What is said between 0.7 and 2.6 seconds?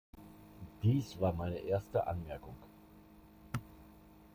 Dies war meine erste Anmerkung.